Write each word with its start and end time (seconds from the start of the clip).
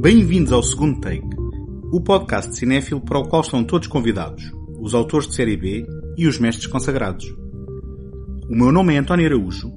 Bem-vindos 0.00 0.50
ao 0.50 0.62
segundo 0.62 0.98
take, 0.98 1.28
o 1.92 2.00
podcast 2.00 2.56
cinéfilo 2.56 3.02
para 3.02 3.18
o 3.18 3.28
qual 3.28 3.42
estão 3.42 3.62
todos 3.62 3.86
convidados, 3.86 4.50
os 4.80 4.94
autores 4.94 5.28
de 5.28 5.34
série 5.34 5.58
B 5.58 5.86
e 6.16 6.26
os 6.26 6.38
mestres 6.38 6.66
consagrados. 6.66 7.26
O 8.48 8.56
meu 8.56 8.72
nome 8.72 8.94
é 8.94 8.96
António 8.96 9.26
Araújo 9.26 9.70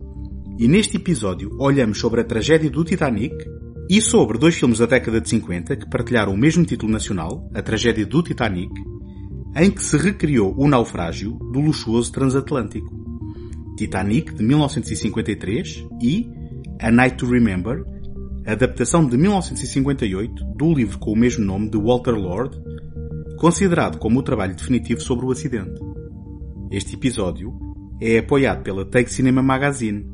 e 0.58 0.66
neste 0.66 0.96
episódio 0.96 1.52
olhamos 1.60 2.00
sobre 2.00 2.22
a 2.22 2.24
tragédia 2.24 2.70
do 2.70 2.86
Titanic 2.86 3.36
e 3.90 4.00
sobre 4.00 4.38
dois 4.38 4.56
filmes 4.56 4.80
da 4.80 4.86
década 4.86 5.20
de 5.20 5.28
50 5.28 5.76
que 5.76 5.90
partilharam 5.90 6.34
o 6.34 6.38
mesmo 6.38 6.64
título 6.64 6.94
nacional, 6.94 7.52
A 7.54 7.62
Tragédia 7.62 8.06
do 8.06 8.24
Titanic, 8.24 8.72
em 9.58 9.70
que 9.70 9.84
se 9.84 9.98
recriou 9.98 10.56
o 10.58 10.70
naufrágio 10.70 11.34
do 11.52 11.60
luxuoso 11.60 12.14
transatlântico. 12.14 12.96
Titanic, 13.78 14.34
de 14.34 14.42
1953, 14.42 15.86
e 16.02 16.32
A 16.80 16.90
Night 16.90 17.18
to 17.18 17.26
Remember, 17.26 17.84
adaptação 18.52 19.08
de 19.08 19.18
1958 19.18 20.44
do 20.44 20.74
livro 20.74 21.00
com 21.00 21.14
o 21.14 21.16
mesmo 21.16 21.46
nome 21.46 21.70
de 21.70 21.78
Walter 21.78 22.14
Lord, 22.14 22.60
considerado 23.38 23.98
como 23.98 24.20
o 24.20 24.24
trabalho 24.24 24.56
definitivo 24.56 25.02
sobre 25.02 25.26
o 25.26 25.32
acidente. 25.32 25.80
Este 26.70 26.96
episódio 26.96 27.54
é 28.02 28.18
apoiado 28.18 28.64
pela 28.64 28.86
Take 28.86 29.12
Cinema 29.12 29.42
Magazine. 29.42 30.12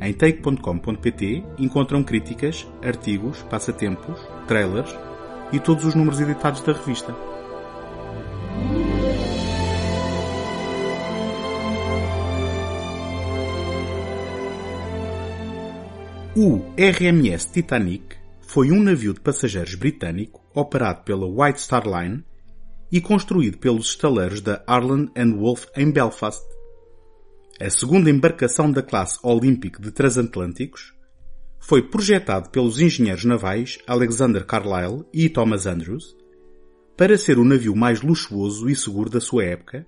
Em 0.00 0.12
take.com.pt 0.12 1.44
encontram 1.58 2.02
críticas, 2.02 2.66
artigos, 2.82 3.42
passatempos, 3.42 4.20
trailers 4.46 4.94
e 5.52 5.58
todos 5.58 5.84
os 5.84 5.94
números 5.94 6.20
editados 6.20 6.60
da 6.62 6.72
revista. 6.72 7.14
O 16.38 16.60
RMS 16.76 17.50
Titanic 17.50 18.14
foi 18.42 18.70
um 18.70 18.82
navio 18.82 19.14
de 19.14 19.20
passageiros 19.20 19.74
britânico 19.74 20.44
operado 20.54 21.02
pela 21.02 21.26
White 21.26 21.62
Star 21.62 21.84
Line 21.86 22.22
e 22.92 23.00
construído 23.00 23.56
pelos 23.56 23.88
estaleiros 23.88 24.42
da 24.42 24.62
Harland 24.66 25.10
Wolff 25.34 25.66
em 25.74 25.90
Belfast. 25.90 26.44
A 27.58 27.70
segunda 27.70 28.10
embarcação 28.10 28.70
da 28.70 28.82
classe 28.82 29.18
Olympic 29.22 29.80
de 29.80 29.90
transatlânticos 29.90 30.92
foi 31.58 31.80
projetado 31.80 32.50
pelos 32.50 32.82
engenheiros 32.82 33.24
navais 33.24 33.78
Alexander 33.86 34.44
Carlyle 34.44 35.06
e 35.14 35.30
Thomas 35.30 35.64
Andrews 35.64 36.14
para 36.98 37.16
ser 37.16 37.38
o 37.38 37.46
navio 37.46 37.74
mais 37.74 38.02
luxuoso 38.02 38.68
e 38.68 38.76
seguro 38.76 39.08
da 39.08 39.20
sua 39.22 39.42
época, 39.42 39.86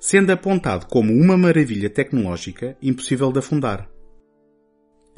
sendo 0.00 0.32
apontado 0.32 0.86
como 0.86 1.12
uma 1.12 1.36
maravilha 1.36 1.88
tecnológica 1.88 2.76
impossível 2.82 3.30
de 3.30 3.38
afundar. 3.38 3.88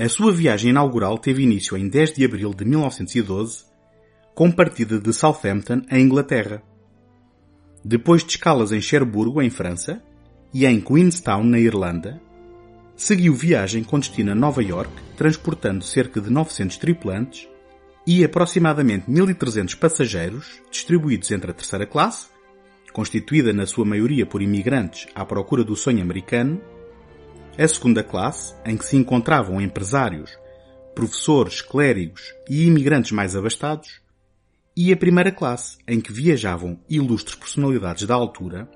A 0.02 0.08
sua 0.08 0.32
viagem 0.32 0.70
inaugural 0.70 1.16
teve 1.16 1.44
início 1.44 1.76
em 1.76 1.88
10 1.88 2.14
de 2.14 2.24
abril 2.24 2.52
de 2.52 2.64
1912, 2.64 3.66
com 4.34 4.50
partida 4.50 4.98
de 4.98 5.12
Southampton, 5.12 5.82
em 5.88 6.02
Inglaterra. 6.02 6.60
Depois 7.84 8.24
de 8.24 8.30
escalas 8.30 8.72
em 8.72 8.80
Cherburgo, 8.80 9.40
em 9.40 9.48
França, 9.48 10.02
e 10.52 10.66
em 10.66 10.80
Queenstown, 10.80 11.44
na 11.44 11.60
Irlanda, 11.60 12.20
seguiu 12.96 13.32
viagem 13.32 13.84
com 13.84 14.00
destino 14.00 14.32
a 14.32 14.34
Nova 14.34 14.60
York, 14.60 14.92
transportando 15.16 15.84
cerca 15.84 16.20
de 16.20 16.30
900 16.30 16.78
tripulantes 16.78 17.48
e 18.04 18.24
aproximadamente 18.24 19.08
1.300 19.08 19.78
passageiros, 19.78 20.60
distribuídos 20.68 21.30
entre 21.30 21.52
a 21.52 21.54
terceira 21.54 21.86
classe, 21.86 22.26
constituída 22.92 23.52
na 23.52 23.66
sua 23.66 23.84
maioria 23.84 24.26
por 24.26 24.42
imigrantes 24.42 25.06
à 25.14 25.24
procura 25.24 25.62
do 25.62 25.76
sonho 25.76 26.02
americano, 26.02 26.60
a 27.58 27.68
segunda 27.68 28.02
classe, 28.02 28.54
em 28.64 28.76
que 28.76 28.84
se 28.84 28.96
encontravam 28.96 29.60
empresários, 29.60 30.38
professores, 30.94 31.60
clérigos 31.60 32.34
e 32.48 32.66
imigrantes 32.66 33.12
mais 33.12 33.36
abastados, 33.36 34.00
e 34.76 34.92
a 34.92 34.96
primeira 34.96 35.30
classe, 35.30 35.76
em 35.86 36.00
que 36.00 36.12
viajavam 36.12 36.80
ilustres 36.88 37.36
personalidades 37.36 38.06
da 38.06 38.14
altura, 38.14 38.68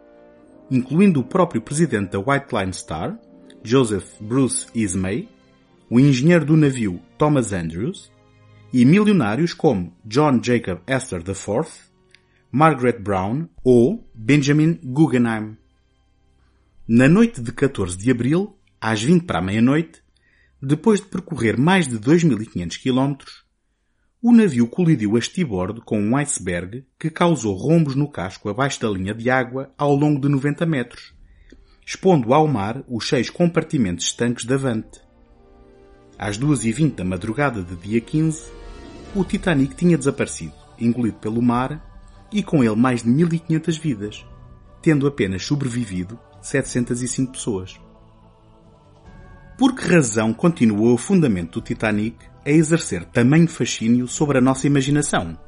incluindo 0.70 1.20
o 1.20 1.25
próprio 1.25 1.62
presidente 1.62 2.10
da 2.10 2.19
White 2.19 2.54
Line 2.54 2.72
Star, 2.72 3.19
Joseph 3.62 4.20
Bruce 4.20 4.66
Ismay, 4.75 5.28
o 5.88 5.98
engenheiro 5.98 6.44
do 6.44 6.56
navio 6.56 7.00
Thomas 7.16 7.53
Andrews, 7.53 8.10
e 8.72 8.84
milionários 8.84 9.54
como 9.54 9.97
John 10.04 10.41
Jacob 10.43 10.81
Astor 10.87 11.20
IV, 11.20 11.66
Margaret 12.50 12.98
Brown 12.98 13.48
ou 13.64 14.06
Benjamin 14.14 14.78
Guggenheim. 14.82 15.56
Na 16.87 17.08
noite 17.08 17.41
de 17.41 17.53
14 17.53 17.97
de 17.97 18.10
abril, 18.10 18.56
às 18.88 19.02
20 19.02 19.24
para 19.24 19.41
a 19.41 19.42
meia-noite, 19.42 20.00
depois 20.62 21.00
de 21.00 21.08
percorrer 21.08 21.58
mais 21.58 21.88
de 21.88 21.98
2.500 21.98 22.80
km, 22.80 23.16
o 24.22 24.32
navio 24.32 24.69
colidiu 24.69 25.16
a 25.16 25.19
estibordo 25.19 25.82
com 25.82 26.00
um 26.00 26.16
iceberg 26.16 26.86
que 26.96 27.10
causou 27.10 27.56
rombos 27.56 27.96
no 27.96 28.08
casco 28.08 28.48
abaixo 28.48 28.80
da 28.80 28.88
linha 28.88 29.12
de 29.12 29.28
água 29.28 29.75
ao 29.76 29.92
longo 29.92 30.20
de 30.20 30.28
90 30.28 30.64
metros, 30.66 31.12
expondo 31.84 32.32
ao 32.32 32.46
mar 32.46 32.84
os 32.86 33.08
seis 33.08 33.28
compartimentos 33.28 34.06
estanques 34.06 34.44
da 34.44 34.56
Vante. 34.56 35.00
Às 36.16 36.38
2h20 36.38 36.94
da 36.94 37.04
madrugada 37.04 37.64
de 37.64 37.75
dia 37.75 38.00
15, 38.00 38.41
o 39.16 39.25
Titanic 39.25 39.75
tinha 39.75 39.98
desaparecido, 39.98 40.54
engolido 40.78 41.19
pelo 41.19 41.42
mar, 41.42 41.84
e 42.30 42.41
com 42.41 42.62
ele 42.62 42.76
mais 42.76 43.02
de 43.02 43.08
1500 43.08 43.78
vidas, 43.78 44.25
tendo 44.80 45.08
apenas 45.08 45.44
sobrevivido 45.44 46.16
705 46.41 47.32
pessoas. 47.32 47.85
Por 49.56 49.75
que 49.75 49.89
razão 49.89 50.34
continuou 50.34 50.93
o 50.93 50.99
fundamento 50.99 51.61
do 51.61 51.65
Titanic 51.65 52.19
a 52.44 52.50
exercer 52.50 53.06
tamanho 53.06 53.49
fascínio 53.49 54.06
sobre 54.06 54.37
a 54.37 54.41
nossa 54.41 54.67
imaginação? 54.67 55.39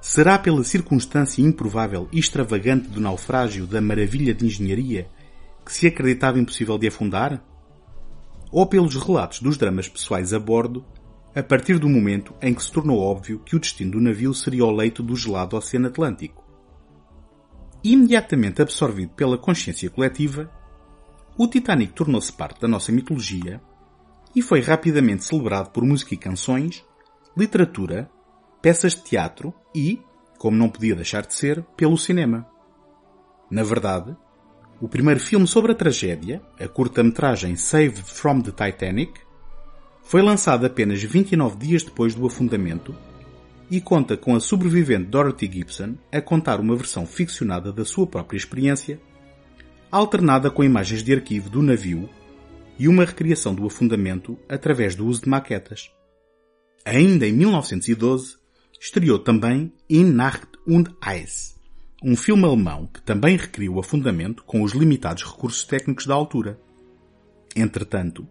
Será 0.00 0.38
pela 0.38 0.62
circunstância 0.62 1.42
improvável 1.42 2.08
e 2.12 2.20
extravagante 2.20 2.86
do 2.88 3.00
naufrágio 3.00 3.66
da 3.66 3.80
maravilha 3.80 4.32
de 4.32 4.46
engenharia 4.46 5.08
que 5.66 5.72
se 5.72 5.88
acreditava 5.88 6.38
impossível 6.38 6.78
de 6.78 6.86
afundar? 6.86 7.44
Ou 8.52 8.64
pelos 8.64 8.94
relatos 8.94 9.40
dos 9.40 9.56
dramas 9.56 9.88
pessoais 9.88 10.32
a 10.32 10.38
bordo, 10.38 10.84
a 11.34 11.42
partir 11.42 11.80
do 11.80 11.88
momento 11.88 12.32
em 12.40 12.54
que 12.54 12.62
se 12.62 12.70
tornou 12.70 13.00
óbvio 13.00 13.40
que 13.40 13.56
o 13.56 13.58
destino 13.58 13.90
do 13.92 14.00
navio 14.00 14.32
seria 14.32 14.64
o 14.64 14.70
leito 14.70 15.02
do 15.02 15.16
gelado 15.16 15.56
Oceano 15.56 15.88
Atlântico? 15.88 16.44
Imediatamente 17.82 18.62
absorvido 18.62 19.14
pela 19.14 19.36
consciência 19.36 19.90
coletiva, 19.90 20.48
o 21.36 21.48
Titanic 21.48 21.92
tornou-se 21.92 22.32
parte 22.32 22.60
da 22.60 22.68
nossa 22.68 22.92
mitologia 22.92 23.60
e 24.34 24.42
foi 24.42 24.60
rapidamente 24.60 25.24
celebrado 25.24 25.70
por 25.70 25.84
música 25.84 26.14
e 26.14 26.16
canções, 26.16 26.84
literatura, 27.36 28.08
peças 28.62 28.94
de 28.94 29.02
teatro 29.02 29.52
e, 29.74 30.00
como 30.38 30.56
não 30.56 30.68
podia 30.68 30.94
deixar 30.94 31.26
de 31.26 31.34
ser, 31.34 31.62
pelo 31.76 31.98
cinema. 31.98 32.46
Na 33.50 33.62
verdade, 33.62 34.16
o 34.80 34.88
primeiro 34.88 35.20
filme 35.20 35.46
sobre 35.46 35.72
a 35.72 35.74
tragédia, 35.74 36.40
a 36.58 36.68
curta-metragem 36.68 37.56
Saved 37.56 38.02
from 38.02 38.40
the 38.40 38.50
Titanic, 38.50 39.20
foi 40.02 40.22
lançado 40.22 40.66
apenas 40.66 41.02
29 41.02 41.56
dias 41.56 41.82
depois 41.82 42.14
do 42.14 42.26
afundamento 42.26 42.94
e 43.70 43.80
conta 43.80 44.16
com 44.16 44.36
a 44.36 44.40
sobrevivente 44.40 45.06
Dorothy 45.06 45.50
Gibson 45.50 45.94
a 46.12 46.20
contar 46.20 46.60
uma 46.60 46.76
versão 46.76 47.06
ficcionada 47.06 47.72
da 47.72 47.84
sua 47.84 48.06
própria 48.06 48.36
experiência 48.36 49.00
alternada 49.96 50.50
com 50.50 50.64
imagens 50.64 51.04
de 51.04 51.12
arquivo 51.12 51.48
do 51.48 51.62
navio 51.62 52.10
e 52.76 52.88
uma 52.88 53.04
recriação 53.04 53.54
do 53.54 53.64
afundamento 53.64 54.36
através 54.48 54.96
do 54.96 55.06
uso 55.06 55.22
de 55.22 55.28
maquetas. 55.28 55.88
Ainda 56.84 57.28
em 57.28 57.32
1912, 57.32 58.36
estreou 58.80 59.20
também 59.20 59.72
In 59.88 60.10
Nacht 60.10 60.48
und 60.66 60.90
Eis, 61.06 61.54
um 62.02 62.16
filme 62.16 62.44
alemão 62.44 62.88
que 62.88 63.00
também 63.02 63.36
recria 63.36 63.70
o 63.70 63.78
afundamento 63.78 64.42
com 64.42 64.62
os 64.62 64.72
limitados 64.72 65.22
recursos 65.22 65.62
técnicos 65.62 66.06
da 66.06 66.14
altura. 66.14 66.58
Entretanto, 67.54 68.26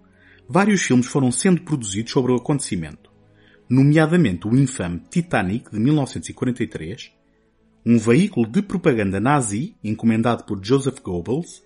vários 0.48 0.82
filmes 0.82 1.08
foram 1.08 1.32
sendo 1.32 1.62
produzidos 1.62 2.12
sobre 2.12 2.34
o 2.34 2.36
acontecimento, 2.36 3.10
nomeadamente 3.70 4.46
o 4.50 4.54
infame 4.54 5.02
Titanic 5.10 5.72
de 5.72 5.80
1943, 5.80 7.23
um 7.86 7.98
veículo 7.98 8.48
de 8.48 8.62
propaganda 8.62 9.20
nazi 9.20 9.76
encomendado 9.84 10.46
por 10.46 10.64
Joseph 10.64 11.00
Goebbels, 11.02 11.64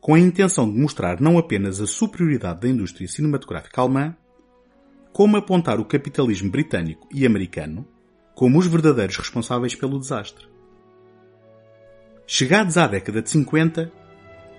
com 0.00 0.14
a 0.14 0.18
intenção 0.18 0.70
de 0.70 0.78
mostrar 0.78 1.20
não 1.20 1.38
apenas 1.38 1.80
a 1.80 1.86
superioridade 1.86 2.60
da 2.60 2.68
indústria 2.68 3.08
cinematográfica 3.08 3.80
alemã, 3.80 4.16
como 5.12 5.36
apontar 5.36 5.80
o 5.80 5.84
capitalismo 5.84 6.50
britânico 6.50 7.08
e 7.12 7.24
americano 7.24 7.86
como 8.34 8.58
os 8.58 8.66
verdadeiros 8.66 9.16
responsáveis 9.16 9.74
pelo 9.74 9.98
desastre. 9.98 10.46
Chegados 12.26 12.76
à 12.76 12.86
década 12.86 13.22
de 13.22 13.30
50, 13.30 13.90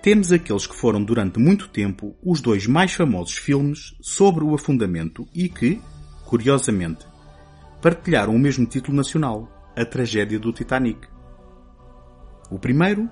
temos 0.02 0.32
aqueles 0.32 0.66
que 0.66 0.74
foram 0.74 1.04
durante 1.04 1.38
muito 1.38 1.68
tempo 1.68 2.16
os 2.22 2.40
dois 2.40 2.66
mais 2.66 2.92
famosos 2.92 3.36
filmes 3.36 3.94
sobre 4.00 4.42
o 4.42 4.54
afundamento 4.54 5.28
e 5.34 5.48
que, 5.48 5.80
curiosamente, 6.24 7.06
partilharam 7.80 8.34
o 8.34 8.38
mesmo 8.38 8.66
título 8.66 8.96
nacional, 8.96 9.57
a 9.78 9.84
tragédia 9.84 10.40
do 10.40 10.52
Titanic. 10.52 11.06
O 12.50 12.58
primeiro, 12.58 13.08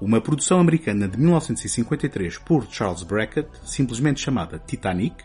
uma 0.00 0.18
produção 0.18 0.58
americana 0.58 1.06
de 1.06 1.18
1953 1.18 2.38
por 2.38 2.66
Charles 2.70 3.02
Brackett, 3.02 3.50
simplesmente 3.66 4.20
chamada 4.20 4.58
Titanic, 4.58 5.22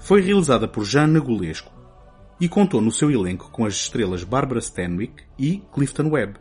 foi 0.00 0.22
realizada 0.22 0.66
por 0.66 0.86
Jean 0.86 1.08
Negulesco 1.08 1.70
e 2.40 2.48
contou 2.48 2.80
no 2.80 2.90
seu 2.90 3.10
elenco 3.10 3.50
com 3.50 3.66
as 3.66 3.74
estrelas 3.74 4.24
Barbara 4.24 4.60
Stanwyck 4.60 5.24
e 5.38 5.62
Clifton 5.74 6.08
Webb. 6.08 6.38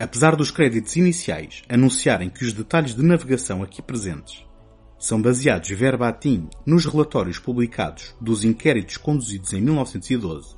Apesar 0.00 0.34
dos 0.34 0.50
créditos 0.50 0.96
iniciais 0.96 1.62
anunciarem 1.68 2.30
que 2.30 2.44
os 2.44 2.54
detalhes 2.54 2.94
de 2.94 3.02
navegação 3.02 3.62
aqui 3.62 3.82
presentes 3.82 4.46
são 4.98 5.20
baseados 5.20 5.68
verbatim 5.68 6.48
nos 6.64 6.86
relatórios 6.86 7.38
publicados 7.38 8.16
dos 8.18 8.44
inquéritos 8.44 8.96
conduzidos 8.96 9.52
em 9.52 9.60
1912 9.60 10.56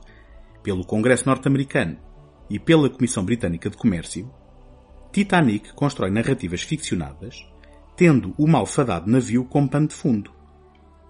pelo 0.62 0.84
Congresso 0.84 1.26
norte-americano 1.26 1.98
e 2.48 2.58
pela 2.58 2.90
Comissão 2.90 3.24
Britânica 3.24 3.70
de 3.70 3.76
Comércio, 3.76 4.30
Titanic 5.12 5.72
constrói 5.74 6.10
narrativas 6.10 6.62
ficcionadas, 6.62 7.44
tendo 7.96 8.34
o 8.38 8.46
malfadado 8.46 9.10
navio 9.10 9.44
como 9.44 9.68
pano 9.68 9.88
de 9.88 9.94
fundo, 9.94 10.32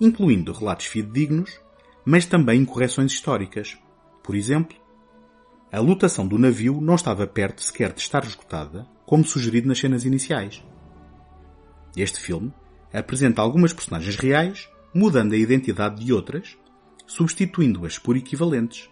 incluindo 0.00 0.52
relatos 0.52 0.86
fidedignos, 0.86 1.60
mas 2.04 2.24
também 2.24 2.62
incorreções 2.62 3.12
históricas. 3.12 3.78
Por 4.22 4.34
exemplo, 4.34 4.76
a 5.70 5.78
lotação 5.78 6.26
do 6.26 6.38
navio 6.38 6.80
não 6.80 6.94
estava 6.94 7.26
perto 7.26 7.62
sequer 7.62 7.92
de 7.92 8.00
estar 8.00 8.24
esgotada, 8.24 8.88
como 9.04 9.24
sugerido 9.24 9.68
nas 9.68 9.78
cenas 9.78 10.04
iniciais. 10.04 10.64
Este 11.96 12.18
filme 12.18 12.52
apresenta 12.92 13.42
algumas 13.42 13.72
personagens 13.72 14.16
reais, 14.16 14.68
mudando 14.94 15.34
a 15.34 15.36
identidade 15.36 16.04
de 16.04 16.12
outras, 16.12 16.56
substituindo-as 17.06 17.98
por 17.98 18.16
equivalentes, 18.16 18.88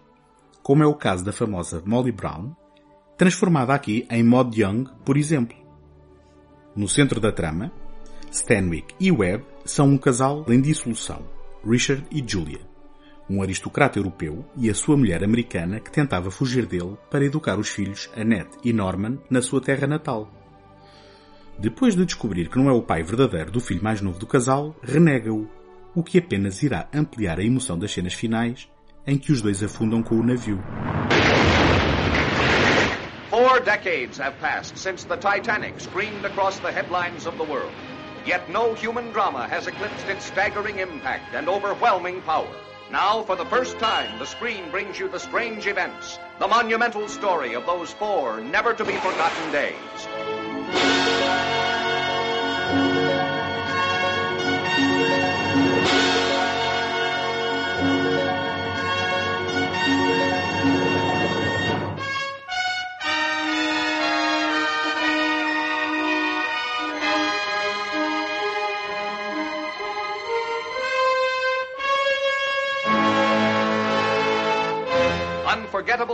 como 0.69 0.82
é 0.82 0.87
o 0.87 0.94
caso 0.94 1.25
da 1.25 1.32
famosa 1.32 1.82
Molly 1.87 2.12
Brown, 2.12 2.55
transformada 3.17 3.73
aqui 3.73 4.06
em 4.11 4.23
Maud 4.23 4.55
Young, 4.61 4.85
por 5.03 5.17
exemplo. 5.17 5.56
No 6.76 6.87
centro 6.87 7.19
da 7.19 7.32
trama, 7.32 7.73
Stanwyck 8.31 8.94
e 9.00 9.11
Webb 9.11 9.47
são 9.65 9.88
um 9.88 9.97
casal 9.97 10.44
em 10.47 10.61
dissolução, 10.61 11.23
Richard 11.65 12.05
e 12.11 12.23
Julia, 12.23 12.61
um 13.31 13.41
aristocrata 13.41 13.99
europeu 13.99 14.44
e 14.59 14.69
a 14.69 14.75
sua 14.75 14.94
mulher 14.94 15.25
americana 15.25 15.81
que 15.81 15.91
tentava 15.91 16.31
fugir 16.31 16.67
dele 16.67 16.99
para 17.11 17.25
educar 17.25 17.59
os 17.59 17.70
filhos 17.70 18.11
Annette 18.15 18.59
e 18.62 18.70
Norman 18.70 19.19
na 19.31 19.41
sua 19.41 19.62
terra 19.62 19.87
natal. 19.87 20.31
Depois 21.59 21.97
de 21.97 22.05
descobrir 22.05 22.50
que 22.50 22.59
não 22.59 22.69
é 22.69 22.73
o 22.75 22.82
pai 22.82 23.03
verdadeiro 23.03 23.50
do 23.50 23.59
filho 23.59 23.82
mais 23.82 24.03
novo 24.03 24.19
do 24.19 24.26
casal, 24.26 24.76
renega-o, 24.82 25.49
o 25.94 26.03
que 26.03 26.19
apenas 26.19 26.62
irá 26.62 26.91
ampliar 26.93 27.38
a 27.38 27.43
emoção 27.43 27.79
das 27.79 27.91
cenas 27.91 28.12
finais 28.12 28.69
em 29.08 29.16
que 29.16 29.32
os 29.32 29.40
dois 29.40 29.62
afundam 29.62 30.02
com 30.02 30.16
o 30.16 30.22
navio. 30.22 30.58
Four 33.31 33.60
decades 33.60 34.19
have 34.19 34.38
passed 34.38 34.76
since 34.76 35.05
the 35.05 35.16
Titanic 35.16 35.81
screamed 35.81 36.26
across 36.26 36.58
the 36.58 36.70
headlines 36.70 37.26
of 37.26 37.38
the 37.38 37.44
world. 37.44 37.72
Yet 38.26 38.50
no 38.50 38.75
human 38.75 39.10
drama 39.12 39.49
has 39.49 39.66
eclipsed 39.66 40.06
its 40.08 40.26
staggering 40.26 40.78
impact 40.78 41.34
and 41.34 41.49
overwhelming 41.49 42.20
power. 42.22 42.55
Now, 42.90 43.22
for 43.22 43.37
the 43.37 43.46
first 43.46 43.78
time, 43.78 44.19
the 44.19 44.26
screen 44.26 44.70
brings 44.70 44.99
you 44.99 45.08
the 45.08 45.19
strange 45.19 45.66
events, 45.66 46.19
the 46.38 46.46
monumental 46.46 47.08
story 47.08 47.55
of 47.55 47.64
those 47.64 47.90
four 47.93 48.43
never 48.43 48.75
to 48.75 48.84
be 48.84 48.93
forgotten 48.93 49.52
days. 49.52 50.08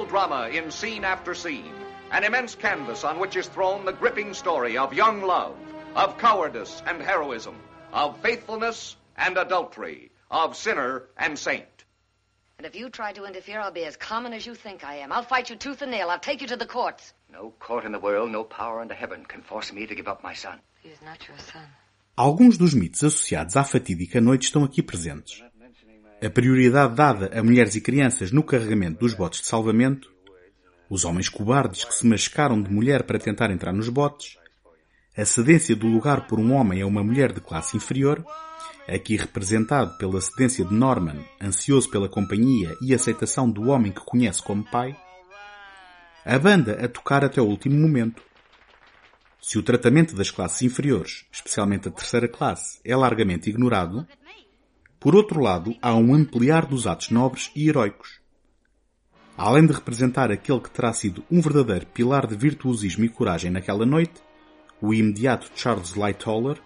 Unforgettable 0.04 0.28
drama 0.28 0.48
in 0.48 0.70
scene 0.70 1.04
after 1.04 1.34
scene. 1.34 1.72
An 2.10 2.24
immense 2.24 2.54
canvas 2.54 3.04
on 3.04 3.18
which 3.18 3.36
is 3.36 3.48
thrown 3.48 3.84
the 3.84 3.92
gripping 3.92 4.34
story 4.34 4.76
of 4.76 4.92
young 4.92 5.22
love, 5.22 5.56
of 5.96 6.18
cowardice 6.18 6.82
and 6.86 7.00
heroism, 7.00 7.54
of 7.92 8.18
faithfulness 8.20 8.96
and 9.16 9.38
adultery, 9.38 10.10
of 10.30 10.56
sinner 10.56 11.04
and 11.16 11.38
saint. 11.38 11.84
And 12.58 12.66
if 12.66 12.76
you 12.76 12.90
try 12.90 13.12
to 13.12 13.24
interfere, 13.24 13.60
I'll 13.60 13.72
be 13.72 13.84
as 13.84 13.96
common 13.96 14.32
as 14.32 14.46
you 14.46 14.54
think 14.54 14.84
I 14.84 14.96
am. 14.96 15.10
I'll 15.10 15.22
fight 15.22 15.50
you 15.50 15.56
tooth 15.56 15.82
and 15.82 15.90
nail. 15.90 16.10
I'll 16.10 16.20
take 16.20 16.40
you 16.40 16.48
to 16.48 16.56
the 16.56 16.66
courts. 16.66 17.14
No 17.32 17.52
court 17.58 17.84
in 17.84 17.92
the 17.92 17.98
world, 17.98 18.30
no 18.30 18.44
power 18.44 18.80
under 18.80 18.94
heaven 18.94 19.24
can 19.24 19.42
force 19.42 19.72
me 19.72 19.86
to 19.86 19.94
give 19.94 20.06
up 20.06 20.22
my 20.22 20.34
son. 20.34 20.60
He 20.82 20.90
is 20.90 21.00
not 21.02 21.26
your 21.26 21.38
son. 21.38 21.66
Alguns 22.16 22.56
dos 22.56 22.74
mitos 22.74 23.02
associados 23.02 23.56
à 23.56 23.64
fatídica 23.64 24.20
noite 24.20 24.44
estão 24.44 24.62
aqui 24.62 24.82
presentes. 24.82 25.42
A 26.24 26.30
prioridade 26.30 26.94
dada 26.94 27.30
a 27.38 27.42
mulheres 27.42 27.74
e 27.74 27.82
crianças 27.82 28.32
no 28.32 28.42
carregamento 28.42 29.00
dos 29.00 29.12
botes 29.12 29.42
de 29.42 29.46
salvamento, 29.46 30.10
os 30.88 31.04
homens 31.04 31.28
cobardes 31.28 31.84
que 31.84 31.92
se 31.92 32.06
mascaram 32.06 32.62
de 32.62 32.72
mulher 32.72 33.02
para 33.02 33.18
tentar 33.18 33.50
entrar 33.50 33.74
nos 33.74 33.90
botes, 33.90 34.38
a 35.14 35.24
cedência 35.26 35.76
do 35.76 35.86
lugar 35.86 36.26
por 36.26 36.40
um 36.40 36.54
homem 36.54 36.80
a 36.80 36.86
uma 36.86 37.04
mulher 37.04 37.30
de 37.30 37.42
classe 37.42 37.76
inferior, 37.76 38.24
aqui 38.88 39.16
representado 39.16 39.98
pela 39.98 40.18
cedência 40.18 40.64
de 40.64 40.72
Norman, 40.72 41.22
ansioso 41.42 41.90
pela 41.90 42.08
companhia 42.08 42.74
e 42.80 42.94
aceitação 42.94 43.50
do 43.50 43.68
homem 43.68 43.92
que 43.92 44.00
conhece 44.00 44.42
como 44.42 44.64
pai, 44.64 44.96
a 46.24 46.38
banda 46.38 46.82
a 46.82 46.88
tocar 46.88 47.22
até 47.22 47.42
o 47.42 47.46
último 47.46 47.78
momento. 47.78 48.22
Se 49.42 49.58
o 49.58 49.62
tratamento 49.62 50.16
das 50.16 50.30
classes 50.30 50.62
inferiores, 50.62 51.26
especialmente 51.30 51.88
a 51.88 51.90
terceira 51.90 52.28
classe, 52.28 52.80
é 52.82 52.96
largamente 52.96 53.50
ignorado, 53.50 54.08
por 55.04 55.14
outro 55.14 55.38
lado, 55.38 55.76
há 55.82 55.94
um 55.94 56.14
ampliar 56.14 56.64
dos 56.64 56.86
atos 56.86 57.10
nobres 57.10 57.50
e 57.54 57.68
heroicos. 57.68 58.22
Além 59.36 59.66
de 59.66 59.74
representar 59.74 60.32
aquele 60.32 60.60
que 60.60 60.70
terá 60.70 60.94
sido 60.94 61.22
um 61.30 61.42
verdadeiro 61.42 61.84
pilar 61.84 62.26
de 62.26 62.34
virtuosismo 62.34 63.04
e 63.04 63.10
coragem 63.10 63.50
naquela 63.50 63.84
noite, 63.84 64.22
o 64.80 64.94
imediato 64.94 65.50
Charles 65.54 65.92
Lightoller, 65.92 66.56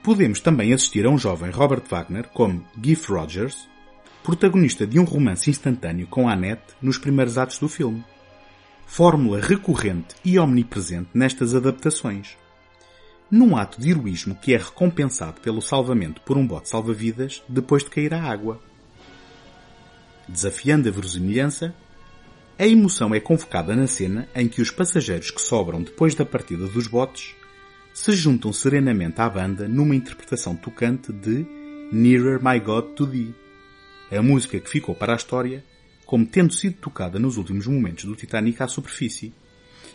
podemos 0.00 0.38
também 0.38 0.72
assistir 0.72 1.04
a 1.04 1.10
um 1.10 1.18
jovem 1.18 1.50
Robert 1.50 1.82
Wagner 1.90 2.28
como 2.28 2.64
Giff 2.80 3.10
Rogers, 3.10 3.68
protagonista 4.22 4.86
de 4.86 5.00
um 5.00 5.04
romance 5.04 5.50
instantâneo 5.50 6.06
com 6.06 6.28
Annette 6.28 6.76
nos 6.80 6.98
primeiros 6.98 7.36
atos 7.36 7.58
do 7.58 7.68
filme. 7.68 8.04
Fórmula 8.86 9.40
recorrente 9.40 10.14
e 10.24 10.38
omnipresente 10.38 11.10
nestas 11.14 11.52
adaptações 11.52 12.38
num 13.30 13.56
ato 13.56 13.80
de 13.80 13.90
heroísmo 13.90 14.34
que 14.34 14.54
é 14.54 14.56
recompensado 14.56 15.40
pelo 15.40 15.62
salvamento 15.62 16.20
por 16.22 16.36
um 16.36 16.46
bote 16.46 16.68
salva-vidas 16.68 17.42
depois 17.48 17.84
de 17.84 17.90
cair 17.90 18.12
à 18.12 18.22
água. 18.22 18.60
Desafiando 20.28 20.88
a 20.88 20.92
verosimilhança, 20.92 21.74
a 22.58 22.66
emoção 22.66 23.14
é 23.14 23.20
convocada 23.20 23.74
na 23.74 23.86
cena 23.86 24.28
em 24.34 24.48
que 24.48 24.60
os 24.60 24.70
passageiros 24.70 25.30
que 25.30 25.40
sobram 25.40 25.82
depois 25.82 26.14
da 26.14 26.26
partida 26.26 26.66
dos 26.66 26.86
botes 26.86 27.34
se 27.94 28.12
juntam 28.12 28.52
serenamente 28.52 29.20
à 29.20 29.28
banda 29.28 29.66
numa 29.68 29.94
interpretação 29.94 30.54
tocante 30.54 31.12
de 31.12 31.46
Nearer 31.92 32.38
My 32.42 32.60
God 32.60 32.94
to 32.94 33.06
Thee, 33.06 33.34
a 34.10 34.22
música 34.22 34.60
que 34.60 34.70
ficou 34.70 34.94
para 34.94 35.12
a 35.12 35.16
história 35.16 35.64
como 36.04 36.26
tendo 36.26 36.52
sido 36.52 36.74
tocada 36.74 37.18
nos 37.18 37.36
últimos 37.36 37.66
momentos 37.66 38.04
do 38.04 38.16
Titanic 38.16 38.60
à 38.62 38.66
superfície 38.66 39.32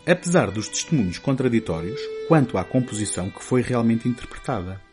apesar 0.06 0.50
dos 0.50 0.68
testemunhos 0.68 1.18
contraditórios 1.18 2.00
quanto 2.28 2.56
à 2.56 2.64
composição 2.64 3.28
que 3.28 3.42
foi 3.42 3.60
realmente 3.60 4.08
interpretada. 4.08 4.85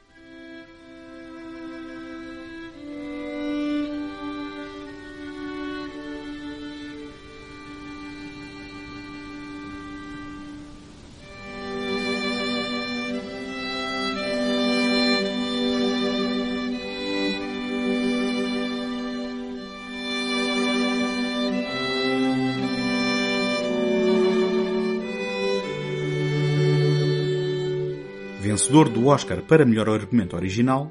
Vencedor 28.64 28.88
do 28.88 29.08
Oscar 29.08 29.42
para 29.42 29.66
melhor 29.66 29.90
argumento 29.90 30.38
original, 30.38 30.90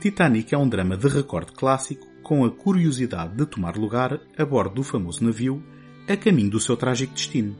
Titanic 0.00 0.54
é 0.54 0.56
um 0.56 0.66
drama 0.66 0.96
de 0.96 1.06
recorde 1.06 1.52
clássico 1.52 2.06
com 2.22 2.42
a 2.42 2.50
curiosidade 2.50 3.36
de 3.36 3.44
tomar 3.44 3.76
lugar 3.76 4.18
a 4.34 4.44
bordo 4.46 4.76
do 4.76 4.82
famoso 4.82 5.22
navio 5.22 5.62
a 6.08 6.16
caminho 6.16 6.48
do 6.48 6.58
seu 6.58 6.74
trágico 6.74 7.12
destino. 7.12 7.54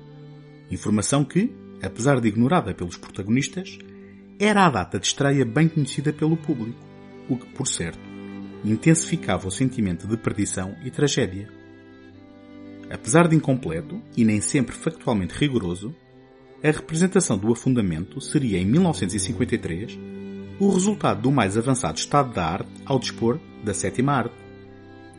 Informação 0.71 1.23
que, 1.23 1.55
apesar 1.83 2.19
de 2.19 2.29
ignorada 2.29 2.73
pelos 2.73 2.97
protagonistas, 2.97 3.79
era 4.39 4.65
a 4.65 4.71
data 4.71 4.99
de 4.99 5.07
estreia 5.07 5.45
bem 5.45 5.69
conhecida 5.69 6.15
pelo 6.15 6.39
público, 6.39 6.81
o 7.29 7.37
que, 7.37 7.47
por 7.49 7.67
certo, 7.67 8.01
intensificava 8.65 9.47
o 9.47 9.51
sentimento 9.51 10.07
de 10.07 10.17
perdição 10.17 10.75
e 10.83 10.91
tragédia. 10.91 11.47
Apesar 12.91 13.29
de 13.29 13.37
incompleto 13.37 14.01
e 14.17 14.25
nem 14.25 14.41
sempre 14.41 14.75
factualmente 14.75 15.35
rigoroso, 15.35 15.95
a 16.63 16.71
representação 16.71 17.39
do 17.39 17.53
afundamento 17.53 18.21
seria, 18.21 18.59
em 18.59 18.65
1953, 18.65 19.99
o 20.59 20.71
resultado 20.71 21.23
do 21.23 21.31
mais 21.31 21.57
avançado 21.57 21.99
estado 21.99 22.33
da 22.33 22.45
arte 22.45 22.71
ao 22.85 22.99
dispor 22.99 23.39
da 23.63 23.75
sétima 23.75 24.13
arte, 24.13 24.35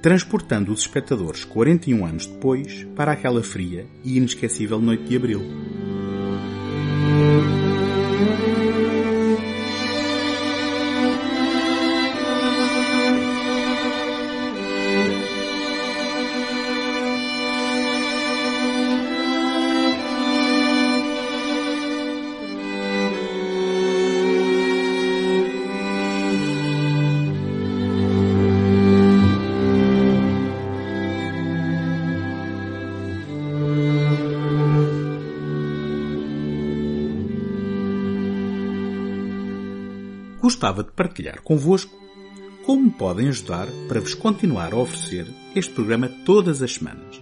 transportando 0.01 0.71
os 0.71 0.81
espectadores 0.81 1.43
41 1.43 2.05
anos 2.05 2.25
depois 2.25 2.85
para 2.95 3.11
aquela 3.11 3.43
fria 3.43 3.85
e 4.03 4.17
inesquecível 4.17 4.79
noite 4.79 5.03
de 5.03 5.15
abril. 5.15 5.41
Gostava 40.41 40.83
de 40.83 40.91
partilhar 40.91 41.41
convosco 41.41 41.95
como 42.65 42.91
podem 42.91 43.29
ajudar 43.29 43.67
para 43.87 44.01
vos 44.01 44.13
continuar 44.13 44.73
a 44.73 44.77
oferecer 44.77 45.25
este 45.55 45.73
programa 45.73 46.09
todas 46.25 46.61
as 46.61 46.73
semanas. 46.73 47.21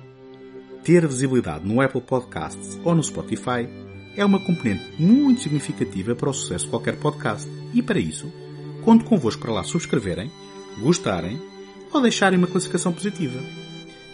Ter 0.84 1.06
visibilidade 1.08 1.68
no 1.68 1.82
Apple 1.82 2.02
Podcasts 2.02 2.80
ou 2.84 2.96
no 2.96 3.04
Spotify 3.04 3.68
é 4.16 4.26
uma 4.26 4.40
componente 4.40 5.00
muito 5.00 5.42
significativa 5.42 6.16
para 6.16 6.30
o 6.30 6.34
sucesso 6.34 6.66
de 6.66 6.72
qualquer 6.72 6.98
podcast 6.98 7.50
e 7.74 7.82
para 7.82 8.00
isso 8.00 8.32
conto 8.84 9.06
convosco 9.06 9.42
para 9.42 9.52
lá 9.52 9.64
subscreverem, 9.64 10.32
gostarem 10.80 11.42
ou 11.92 12.02
deixarem 12.02 12.38
uma 12.38 12.48
classificação 12.48 12.94
positiva. 12.94 13.40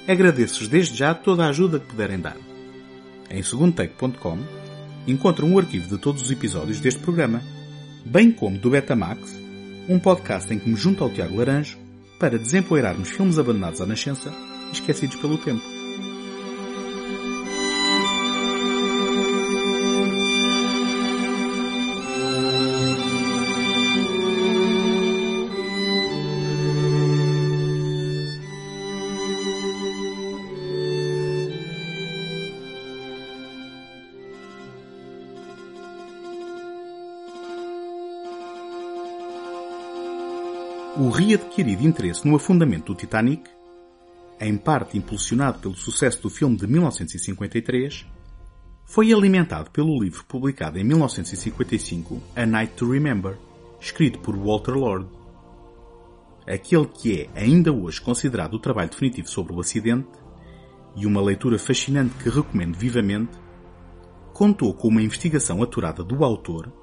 Agradeço-vos 0.07 0.67
desde 0.67 0.97
já 0.97 1.13
toda 1.13 1.45
a 1.45 1.49
ajuda 1.49 1.79
que 1.79 1.87
puderem 1.87 2.19
dar. 2.19 2.37
Em 3.29 3.41
segundotake.com 3.41 4.37
encontram 5.07 5.49
um 5.49 5.57
arquivo 5.57 5.87
de 5.87 5.97
todos 5.97 6.21
os 6.21 6.31
episódios 6.31 6.79
deste 6.79 6.99
programa 6.99 7.41
bem 8.05 8.31
como 8.31 8.57
do 8.57 8.69
Betamax, 8.69 9.35
um 9.87 9.99
podcast 9.99 10.53
em 10.53 10.59
que 10.59 10.69
me 10.69 10.75
junto 10.75 11.03
ao 11.03 11.09
Tiago 11.09 11.37
Laranjo 11.37 11.77
para 12.19 12.37
desempoeirarmos 12.37 13.09
filmes 13.09 13.39
abandonados 13.39 13.81
à 13.81 13.85
nascença 13.85 14.31
e 14.69 14.73
esquecidos 14.73 15.15
pelo 15.17 15.37
tempo. 15.37 15.70
Readquirido 41.11 41.85
interesse 41.85 42.27
no 42.27 42.35
afundamento 42.35 42.93
do 42.93 42.95
Titanic, 42.95 43.49
em 44.39 44.57
parte 44.57 44.97
impulsionado 44.97 45.59
pelo 45.59 45.75
sucesso 45.75 46.21
do 46.21 46.29
filme 46.29 46.57
de 46.57 46.65
1953, 46.65 48.05
foi 48.85 49.13
alimentado 49.13 49.69
pelo 49.71 50.01
livro 50.01 50.23
publicado 50.25 50.79
em 50.79 50.83
1955, 50.83 52.21
A 52.35 52.45
Night 52.45 52.73
to 52.73 52.89
Remember, 52.89 53.37
escrito 53.79 54.19
por 54.19 54.35
Walter 54.35 54.73
Lord. 54.73 55.07
Aquele 56.47 56.87
que 56.87 57.21
é 57.21 57.39
ainda 57.39 57.71
hoje 57.71 58.01
considerado 58.01 58.55
o 58.55 58.59
trabalho 58.59 58.89
definitivo 58.89 59.29
sobre 59.29 59.53
o 59.53 59.59
acidente 59.59 60.09
e 60.95 61.05
uma 61.05 61.21
leitura 61.21 61.59
fascinante 61.59 62.15
que 62.15 62.29
recomendo 62.29 62.75
vivamente, 62.77 63.31
contou 64.33 64.73
com 64.73 64.87
uma 64.87 65.01
investigação 65.01 65.61
aturada 65.61 66.03
do 66.03 66.23
autor 66.23 66.80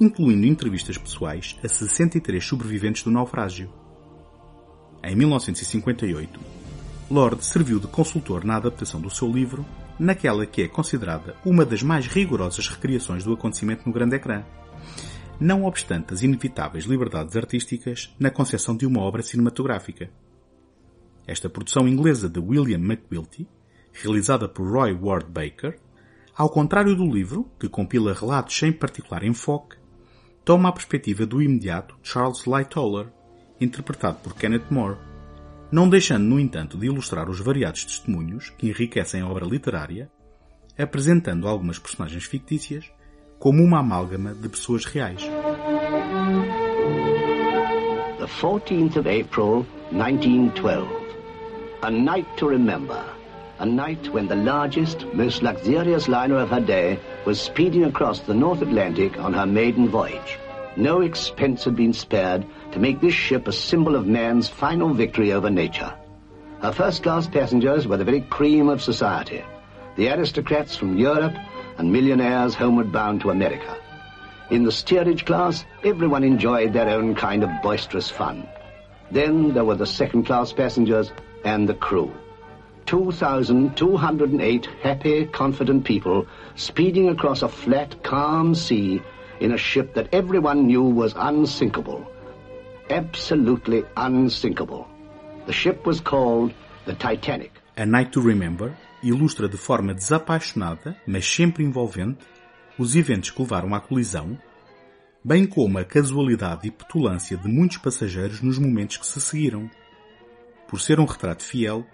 incluindo 0.00 0.46
entrevistas 0.46 0.98
pessoais 0.98 1.56
a 1.62 1.68
63 1.68 2.44
sobreviventes 2.44 3.02
do 3.02 3.10
naufrágio. 3.10 3.72
Em 5.02 5.14
1958, 5.14 6.40
Lord 7.10 7.44
serviu 7.44 7.78
de 7.78 7.86
consultor 7.86 8.44
na 8.44 8.56
adaptação 8.56 9.00
do 9.00 9.10
seu 9.10 9.30
livro, 9.30 9.64
naquela 9.98 10.46
que 10.46 10.62
é 10.62 10.68
considerada 10.68 11.36
uma 11.44 11.64
das 11.64 11.82
mais 11.82 12.06
rigorosas 12.06 12.68
recriações 12.68 13.22
do 13.22 13.32
acontecimento 13.32 13.86
no 13.86 13.92
grande 13.92 14.16
ecrã, 14.16 14.42
não 15.38 15.64
obstante 15.64 16.14
as 16.14 16.22
inevitáveis 16.22 16.84
liberdades 16.84 17.36
artísticas 17.36 18.14
na 18.18 18.30
concepção 18.30 18.76
de 18.76 18.86
uma 18.86 19.00
obra 19.00 19.22
cinematográfica. 19.22 20.10
Esta 21.26 21.48
produção 21.48 21.88
inglesa 21.88 22.28
de 22.28 22.40
William 22.40 22.78
McQuilty, 22.78 23.48
realizada 23.92 24.48
por 24.48 24.70
Roy 24.70 24.92
Ward 24.92 25.30
Baker, 25.30 25.78
ao 26.36 26.48
contrário 26.48 26.96
do 26.96 27.04
livro, 27.04 27.50
que 27.58 27.68
compila 27.68 28.12
relatos 28.12 28.56
sem 28.56 28.72
particular 28.72 29.22
enfoque, 29.22 29.76
toma 30.44 30.68
a 30.68 30.72
perspectiva 30.72 31.24
do 31.24 31.40
imediato 31.40 31.96
Charles 32.02 32.44
Lightoller, 32.44 33.06
interpretado 33.60 34.18
por 34.22 34.34
Kenneth 34.34 34.66
More, 34.70 34.98
não 35.72 35.88
deixando, 35.88 36.24
no 36.24 36.38
entanto, 36.38 36.76
de 36.76 36.86
ilustrar 36.86 37.28
os 37.30 37.40
variados 37.40 37.84
testemunhos 37.84 38.50
que 38.50 38.68
enriquecem 38.68 39.22
a 39.22 39.28
obra 39.28 39.46
literária, 39.46 40.10
apresentando 40.78 41.48
algumas 41.48 41.78
personagens 41.78 42.24
fictícias 42.24 42.84
como 43.38 43.62
uma 43.62 43.80
amálgama 43.80 44.34
de 44.34 44.48
pessoas 44.48 44.84
reais. 44.84 45.22
The 48.18 48.26
14th 48.40 48.96
of 48.96 49.08
April, 49.08 49.66
1912. 49.90 50.88
A 51.82 51.90
night 51.90 52.28
to 52.36 52.48
remember. 52.48 53.23
A 53.64 53.66
night 53.66 54.12
when 54.12 54.28
the 54.28 54.36
largest, 54.36 55.06
most 55.14 55.42
luxurious 55.42 56.06
liner 56.06 56.36
of 56.36 56.50
her 56.50 56.60
day 56.60 57.00
was 57.24 57.40
speeding 57.40 57.84
across 57.84 58.20
the 58.20 58.34
North 58.34 58.60
Atlantic 58.60 59.18
on 59.18 59.32
her 59.32 59.46
maiden 59.46 59.88
voyage. 59.88 60.38
No 60.76 61.00
expense 61.00 61.64
had 61.64 61.74
been 61.74 61.94
spared 61.94 62.44
to 62.72 62.78
make 62.78 63.00
this 63.00 63.14
ship 63.14 63.48
a 63.48 63.52
symbol 63.52 63.96
of 63.96 64.06
man's 64.06 64.50
final 64.50 64.92
victory 64.92 65.32
over 65.32 65.48
nature. 65.48 65.94
Her 66.60 66.72
first-class 66.72 67.28
passengers 67.28 67.88
were 67.88 67.96
the 67.96 68.04
very 68.04 68.20
cream 68.20 68.68
of 68.68 68.82
society, 68.82 69.42
the 69.96 70.10
aristocrats 70.10 70.76
from 70.76 70.98
Europe 70.98 71.34
and 71.78 71.90
millionaires 71.90 72.52
homeward 72.52 72.92
bound 72.92 73.22
to 73.22 73.30
America. 73.30 73.78
In 74.50 74.64
the 74.64 74.72
steerage 74.72 75.24
class, 75.24 75.64
everyone 75.82 76.22
enjoyed 76.22 76.74
their 76.74 76.90
own 76.90 77.14
kind 77.14 77.42
of 77.42 77.62
boisterous 77.62 78.10
fun. 78.10 78.46
Then 79.10 79.54
there 79.54 79.64
were 79.64 79.74
the 79.74 79.86
second-class 79.86 80.52
passengers 80.52 81.10
and 81.46 81.66
the 81.66 81.72
crew. 81.72 82.12
2,208 82.86 84.66
happy, 84.82 85.26
confident 85.26 85.84
people 85.84 86.26
speeding 86.54 87.08
across 87.08 87.42
a 87.42 87.48
flat, 87.48 88.02
calm 88.02 88.54
sea 88.54 89.02
in 89.40 89.52
a 89.52 89.58
ship 89.58 89.94
that 89.94 90.08
everyone 90.12 90.66
knew 90.66 90.82
was 90.82 91.14
unsinkable. 91.16 92.06
Absolutely 92.90 93.84
unsinkable. 93.96 94.86
The 95.46 95.52
ship 95.52 95.86
was 95.86 96.00
called 96.00 96.52
the 96.86 96.94
Titanic. 96.94 97.52
A 97.76 97.84
Night 97.86 98.12
to 98.12 98.20
Remember 98.20 98.76
ilustra 99.02 99.48
de 99.48 99.56
forma 99.56 99.94
desapaixonada, 99.94 100.96
mas 101.06 101.26
sempre 101.26 101.62
envolvente, 101.62 102.24
os 102.78 102.96
eventos 102.96 103.30
que 103.30 103.42
levaram 103.42 103.74
à 103.74 103.80
colisão, 103.80 104.38
bem 105.22 105.46
como 105.46 105.78
a 105.78 105.84
casualidade 105.84 106.66
e 106.66 106.70
petulância 106.70 107.36
de 107.36 107.48
muitos 107.48 107.78
passageiros 107.78 108.40
nos 108.40 108.58
momentos 108.58 108.96
que 108.96 109.06
se 109.06 109.20
seguiram. 109.20 109.70
Por 110.68 110.80
ser 110.80 110.98
um 110.98 111.04
retrato 111.04 111.42
fiel, 111.42 111.86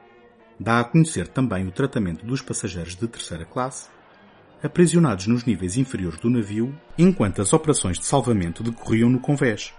dá 0.61 0.79
a 0.81 0.85
conhecer 0.85 1.27
também 1.27 1.67
o 1.67 1.73
tratamento 1.73 2.27
dos 2.27 2.43
passageiros 2.43 2.95
de 2.95 3.09
terceira 3.09 3.47
classe, 3.47 3.89
aprisionados 4.63 5.27
nos 5.27 5.45
níveis 5.45 5.79
inferiores 5.79 6.21
do 6.21 6.29
navio, 6.29 6.79
enquanto 6.99 7.41
as 7.41 7.55
operações 7.55 7.99
de 7.99 8.05
salvamento 8.05 8.63
decorriam 8.63 9.09
no 9.09 9.19
convés. 9.19 9.73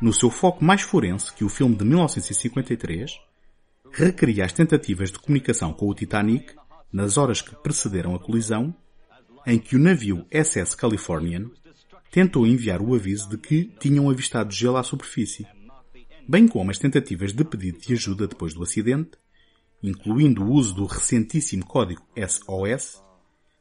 No 0.00 0.12
seu 0.12 0.28
foco 0.28 0.64
mais 0.64 0.82
forense 0.82 1.32
que 1.32 1.44
o 1.44 1.48
filme 1.48 1.76
de 1.76 1.84
1953, 1.84 3.12
recria 3.92 4.44
as 4.44 4.52
tentativas 4.52 5.12
de 5.12 5.20
comunicação 5.20 5.72
com 5.72 5.88
o 5.88 5.94
Titanic 5.94 6.56
nas 6.92 7.16
horas 7.16 7.40
que 7.40 7.54
precederam 7.54 8.12
a 8.12 8.18
colisão, 8.18 8.74
em 9.46 9.56
que 9.56 9.76
o 9.76 9.78
navio 9.78 10.26
SS 10.32 10.76
Californian 10.76 11.48
tentou 12.10 12.44
enviar 12.44 12.82
o 12.82 12.92
aviso 12.92 13.28
de 13.28 13.38
que 13.38 13.72
tinham 13.78 14.10
avistado 14.10 14.52
gelo 14.52 14.78
à 14.78 14.82
superfície, 14.82 15.46
bem 16.28 16.48
como 16.48 16.72
as 16.72 16.78
tentativas 16.78 17.32
de 17.32 17.44
pedido 17.44 17.78
de 17.78 17.92
ajuda 17.92 18.26
depois 18.26 18.52
do 18.52 18.62
acidente, 18.62 19.12
incluindo 19.84 20.42
o 20.42 20.50
uso 20.50 20.74
do 20.74 20.86
recentíssimo 20.86 21.66
código 21.66 22.02
SOS, 22.16 23.02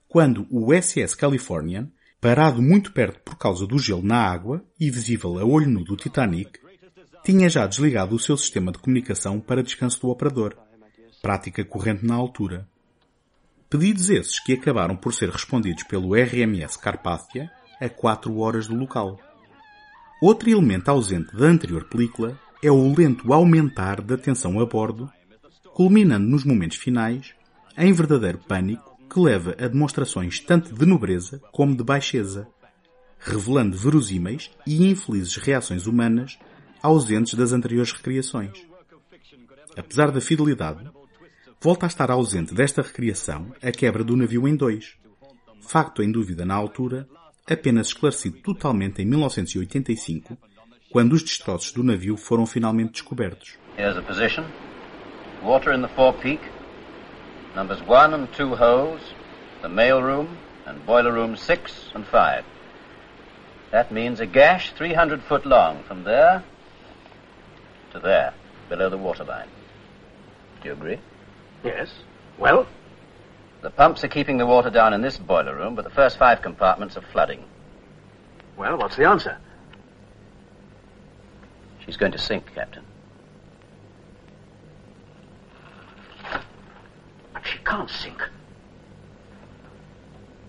quando 0.07 0.47
o 0.49 0.73
SS 0.73 1.17
Californian, 1.17 1.91
parado 2.21 2.61
muito 2.61 2.93
perto 2.93 3.19
por 3.19 3.35
causa 3.35 3.67
do 3.67 3.77
gelo 3.77 4.01
na 4.01 4.17
água 4.17 4.63
e 4.79 4.89
visível 4.89 5.37
a 5.37 5.43
olho 5.43 5.69
nu 5.69 5.83
do 5.83 5.97
Titanic, 5.97 6.59
tinha 7.25 7.49
já 7.49 7.67
desligado 7.67 8.15
o 8.15 8.19
seu 8.19 8.37
sistema 8.37 8.71
de 8.71 8.77
comunicação 8.77 9.39
para 9.39 9.63
descanso 9.63 9.99
do 10.01 10.09
operador, 10.09 10.55
prática 11.21 11.65
corrente 11.65 12.05
na 12.05 12.15
altura. 12.15 12.67
Pedidos 13.69 14.09
esses 14.09 14.39
que 14.39 14.53
acabaram 14.53 14.95
por 14.95 15.13
ser 15.13 15.29
respondidos 15.29 15.83
pelo 15.83 16.15
RMS 16.15 16.77
Carpathia 16.77 17.51
a 17.81 17.89
4 17.89 18.37
horas 18.37 18.67
do 18.67 18.75
local. 18.75 19.19
Outro 20.21 20.49
elemento 20.49 20.89
ausente 20.89 21.35
da 21.35 21.47
anterior 21.47 21.83
película 21.89 22.39
é 22.61 22.71
o 22.71 22.93
lento 22.93 23.33
aumentar 23.33 23.99
da 23.99 24.17
tensão 24.17 24.59
a 24.61 24.65
bordo, 24.65 25.11
culminando 25.73 26.27
nos 26.27 26.43
momentos 26.43 26.77
finais 26.77 27.33
em 27.77 27.91
verdadeiro 27.91 28.37
pânico 28.37 28.97
que 29.11 29.19
leva 29.19 29.55
a 29.59 29.67
demonstrações 29.67 30.39
tanto 30.39 30.73
de 30.73 30.85
nobreza 30.85 31.39
como 31.51 31.75
de 31.75 31.83
baixeza, 31.83 32.47
revelando 33.19 33.77
verosímeis 33.77 34.51
e 34.65 34.87
infelizes 34.87 35.35
reações 35.35 35.85
humanas 35.85 36.37
ausentes 36.81 37.33
das 37.33 37.51
anteriores 37.51 37.91
recriações. 37.91 38.65
Apesar 39.77 40.11
da 40.11 40.21
fidelidade, 40.21 40.89
volta 41.61 41.85
a 41.85 41.87
estar 41.87 42.11
ausente 42.11 42.53
desta 42.53 42.81
recriação 42.81 43.53
a 43.61 43.71
quebra 43.71 44.03
do 44.03 44.15
navio 44.15 44.47
em 44.47 44.55
dois, 44.55 44.95
facto 45.61 46.03
em 46.03 46.11
dúvida 46.11 46.45
na 46.45 46.55
altura, 46.55 47.07
apenas 47.47 47.87
esclarecido 47.87 48.37
totalmente 48.39 49.01
em 49.01 49.05
1985, 49.05 50.37
quando 50.91 51.13
os 51.13 51.23
destroços 51.23 51.71
do 51.71 51.83
navio 51.83 52.17
foram 52.17 52.45
finalmente 52.45 52.93
descobertos. 52.93 53.57
Here's 53.77 53.97
a 53.97 54.01
position. 54.01 54.43
Water 55.43 55.73
in 55.73 55.81
the 55.81 55.89
forepeak. 55.89 56.39
Numbers 57.55 57.83
1 57.83 58.13
and 58.13 58.33
2 58.33 58.55
holes. 58.55 59.01
The 59.61 59.69
mail 59.69 60.01
room 60.01 60.37
and 60.65 60.85
boiler 60.85 61.11
room 61.11 61.35
6 61.35 61.91
and 61.93 62.07
5. 62.07 62.45
That 63.71 63.91
means 63.91 64.19
a 64.19 64.25
gash 64.25 64.71
300 64.73 65.21
foot 65.23 65.45
long 65.45 65.83
from 65.83 66.03
there 66.03 66.43
to 67.91 67.99
there, 67.99 68.33
below 68.69 68.89
the 68.89 68.97
waterline. 68.97 69.49
Do 70.61 70.69
you 70.69 70.73
agree? 70.73 70.99
Yes. 71.63 71.91
Well? 72.37 72.67
The 73.61 73.69
pumps 73.69 74.03
are 74.03 74.09
keeping 74.09 74.37
the 74.37 74.45
water 74.45 74.69
down 74.69 74.93
in 74.93 75.01
this 75.01 75.17
boiler 75.17 75.55
room, 75.55 75.75
but 75.75 75.83
the 75.83 75.89
first 75.89 76.17
five 76.17 76.41
compartments 76.41 76.97
are 76.97 77.03
flooding. 77.11 77.45
Well, 78.57 78.77
what's 78.77 78.95
the 78.95 79.07
answer? 79.07 79.37
She's 81.85 81.97
going 81.97 82.11
to 82.13 82.17
sink, 82.17 82.53
Captain. 82.53 82.83
She 87.43 87.57
can't 87.59 87.89
sink. 87.89 88.21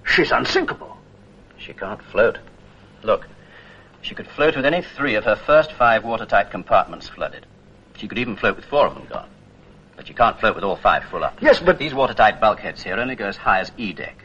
She's 0.05 0.31
unsinkable. 0.31 0.97
She 1.59 1.73
can't 1.73 2.03
float. 2.03 2.39
Look, 3.03 3.27
she 4.03 4.15
could 4.15 4.29
float 4.29 4.57
with 4.57 4.67
any 4.67 4.83
three 4.83 5.15
of 5.15 5.25
her 5.25 5.37
first 5.37 5.73
five 5.73 6.05
watertight 6.05 6.51
compartments 6.51 7.09
flooded. 7.09 7.47
She 7.97 8.07
could 8.09 8.19
even 8.19 8.37
float 8.37 8.57
with 8.57 8.67
four 8.67 8.87
of 8.87 8.95
them 8.95 9.07
gone. 9.07 9.29
But 9.97 10.07
she 10.07 10.15
can't 10.15 10.39
float 10.39 10.55
with 10.55 10.65
all 10.65 10.77
five 10.77 11.05
full 11.05 11.25
up. 11.25 11.39
Yes, 11.41 11.61
but... 11.61 11.79
These 11.79 11.95
watertight 11.95 12.41
bulkheads 12.41 12.83
here 12.83 12.97
only 12.97 13.15
go 13.15 13.27
as 13.27 13.37
high 13.37 13.61
as 13.61 13.73
E 13.77 13.93
deck. 13.93 14.25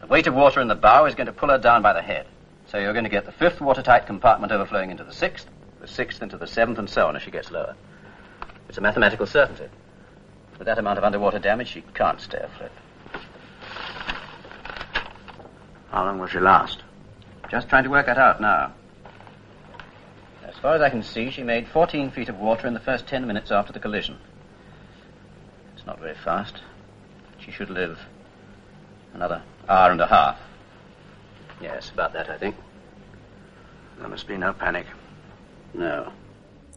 The 0.00 0.06
weight 0.06 0.26
of 0.26 0.34
water 0.34 0.60
in 0.60 0.68
the 0.68 0.74
bow 0.74 1.06
is 1.06 1.14
going 1.14 1.26
to 1.26 1.32
pull 1.32 1.48
her 1.48 1.58
down 1.58 1.82
by 1.82 1.92
the 1.92 2.02
head. 2.02 2.26
So 2.68 2.78
you're 2.78 2.92
going 2.92 3.04
to 3.04 3.10
get 3.10 3.26
the 3.26 3.32
fifth 3.32 3.60
watertight 3.60 4.06
compartment 4.06 4.52
overflowing 4.52 4.90
into 4.90 5.04
the 5.04 5.12
sixth, 5.12 5.48
the 5.80 5.88
sixth 5.88 6.22
into 6.22 6.36
the 6.36 6.46
seventh, 6.46 6.78
and 6.78 6.88
so 6.88 7.08
on 7.08 7.16
as 7.16 7.22
she 7.22 7.30
gets 7.30 7.50
lower. 7.50 7.74
It's 8.68 8.78
a 8.78 8.80
mathematical 8.80 9.26
certainty. 9.26 9.66
With 10.60 10.66
that 10.66 10.78
amount 10.78 10.98
of 10.98 11.04
underwater 11.04 11.38
damage, 11.38 11.68
she 11.68 11.82
can't 11.94 12.20
stay 12.20 12.36
afloat. 12.36 12.70
How 15.90 16.04
long 16.04 16.18
will 16.18 16.26
she 16.26 16.38
last? 16.38 16.82
Just 17.50 17.70
trying 17.70 17.84
to 17.84 17.88
work 17.88 18.04
that 18.04 18.18
out 18.18 18.42
now. 18.42 18.74
As 20.46 20.54
far 20.58 20.74
as 20.74 20.82
I 20.82 20.90
can 20.90 21.02
see, 21.02 21.30
she 21.30 21.42
made 21.42 21.66
14 21.66 22.10
feet 22.10 22.28
of 22.28 22.36
water 22.36 22.66
in 22.66 22.74
the 22.74 22.80
first 22.80 23.06
10 23.06 23.26
minutes 23.26 23.50
after 23.50 23.72
the 23.72 23.80
collision. 23.80 24.18
It's 25.78 25.86
not 25.86 25.98
very 25.98 26.14
fast. 26.14 26.60
She 27.38 27.50
should 27.50 27.70
live 27.70 27.98
another 29.14 29.42
hour 29.66 29.92
and 29.92 30.00
a 30.02 30.06
half. 30.06 30.38
Yes, 31.62 31.88
about 31.88 32.12
that, 32.12 32.28
I 32.28 32.36
think. 32.36 32.54
There 33.98 34.08
must 34.08 34.28
be 34.28 34.36
no 34.36 34.52
panic. 34.52 34.84
No. 35.72 36.12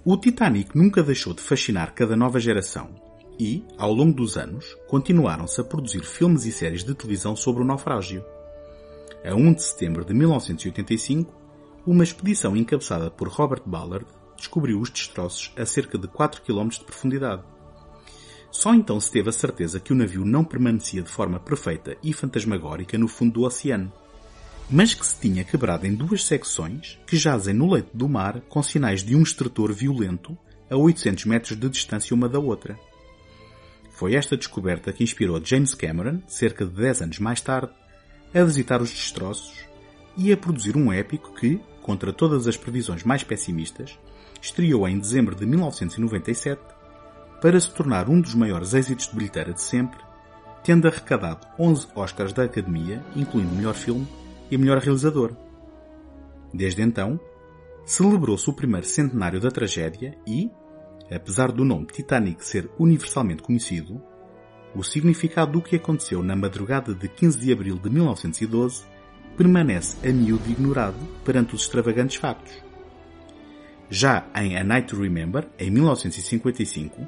O 0.05 0.15
Titanic 0.15 0.73
nunca 0.73 1.03
deixou 1.03 1.33
de 1.33 1.41
fascinar 1.41 1.91
cada 1.91 2.15
nova 2.15 2.39
geração 2.39 3.02
e, 3.39 3.63
ao 3.77 3.93
longo 3.93 4.13
dos 4.13 4.37
anos, 4.37 4.77
continuaram-se 4.87 5.59
a 5.59 5.63
produzir 5.63 6.03
filmes 6.03 6.45
e 6.45 6.51
séries 6.51 6.83
de 6.83 6.93
televisão 6.93 7.35
sobre 7.35 7.61
o 7.61 7.65
naufrágio. 7.65 8.23
A 9.23 9.33
1 9.33 9.53
de 9.53 9.63
setembro 9.63 10.03
de 10.03 10.13
1985, 10.13 11.33
uma 11.85 12.03
expedição 12.03 12.55
encabeçada 12.55 13.09
por 13.09 13.27
Robert 13.27 13.63
Ballard 13.65 14.05
descobriu 14.37 14.79
os 14.79 14.89
destroços 14.89 15.53
a 15.57 15.65
cerca 15.65 15.97
de 15.97 16.07
4 16.07 16.41
km 16.41 16.67
de 16.69 16.83
profundidade. 16.83 17.43
Só 18.51 18.73
então 18.73 18.99
se 18.99 19.11
teve 19.11 19.29
a 19.29 19.33
certeza 19.33 19.79
que 19.79 19.91
o 19.91 19.95
navio 19.95 20.23
não 20.23 20.43
permanecia 20.43 21.01
de 21.01 21.09
forma 21.09 21.39
perfeita 21.39 21.97
e 22.03 22.13
fantasmagórica 22.13 22.97
no 22.97 23.07
fundo 23.07 23.33
do 23.33 23.43
oceano, 23.43 23.91
mas 24.69 24.93
que 24.93 25.05
se 25.05 25.19
tinha 25.19 25.43
quebrado 25.43 25.87
em 25.87 25.95
duas 25.95 26.25
secções 26.25 26.99
que 27.07 27.17
jazem 27.17 27.53
no 27.53 27.71
leito 27.71 27.95
do 27.95 28.07
mar 28.07 28.41
com 28.41 28.61
sinais 28.61 29.03
de 29.03 29.15
um 29.15 29.23
extrator 29.23 29.73
violento 29.73 30.37
a 30.69 30.77
800 30.77 31.25
metros 31.25 31.57
de 31.57 31.69
distância 31.69 32.15
uma 32.15 32.29
da 32.29 32.39
outra. 32.39 32.77
Foi 33.93 34.15
esta 34.15 34.35
descoberta 34.35 34.91
que 34.91 35.03
inspirou 35.03 35.39
James 35.43 35.75
Cameron, 35.75 36.19
cerca 36.27 36.65
de 36.65 36.71
10 36.71 37.03
anos 37.03 37.19
mais 37.19 37.39
tarde, 37.39 37.71
a 38.33 38.43
visitar 38.43 38.81
os 38.81 38.89
destroços 38.89 39.63
e 40.17 40.33
a 40.33 40.37
produzir 40.37 40.75
um 40.75 40.91
épico 40.91 41.33
que, 41.35 41.61
contra 41.81 42.11
todas 42.11 42.47
as 42.47 42.57
previsões 42.57 43.03
mais 43.03 43.23
pessimistas, 43.23 43.97
estreou 44.41 44.87
em 44.87 44.97
dezembro 44.97 45.35
de 45.35 45.45
1997 45.45 46.59
para 47.39 47.59
se 47.59 47.69
tornar 47.71 48.09
um 48.09 48.19
dos 48.19 48.33
maiores 48.33 48.73
êxitos 48.73 49.07
de 49.07 49.15
bilheteira 49.15 49.53
de 49.53 49.61
sempre, 49.61 49.99
tendo 50.63 50.87
arrecadado 50.87 51.45
11 51.59 51.87
Oscars 51.93 52.33
da 52.33 52.43
Academia, 52.43 53.03
incluindo 53.15 53.53
melhor 53.53 53.75
filme 53.75 54.07
e 54.49 54.57
melhor 54.57 54.79
realizador. 54.79 55.35
Desde 56.51 56.81
então, 56.81 57.19
celebrou-se 57.85 58.49
o 58.49 58.53
primeiro 58.53 58.87
centenário 58.87 59.39
da 59.39 59.51
tragédia 59.51 60.17
e, 60.25 60.49
apesar 61.11 61.51
do 61.51 61.65
nome 61.65 61.85
Titanic 61.87 62.45
ser 62.45 62.69
universalmente 62.77 63.43
conhecido, 63.43 64.01
o 64.75 64.83
significado 64.83 65.53
do 65.53 65.61
que 65.61 65.75
aconteceu 65.75 66.23
na 66.23 66.35
madrugada 66.35 66.93
de 66.93 67.07
15 67.07 67.39
de 67.39 67.53
abril 67.53 67.77
de 67.77 67.89
1912 67.89 68.83
permanece 69.37 70.07
a 70.07 70.11
miúdo 70.11 70.49
ignorado 70.49 70.97
perante 71.23 71.55
os 71.55 71.61
extravagantes 71.61 72.17
factos. 72.17 72.53
Já 73.89 74.25
em 74.35 74.57
A 74.57 74.63
Night 74.63 74.87
to 74.87 75.01
Remember, 75.01 75.47
em 75.59 75.69
1955, 75.69 77.05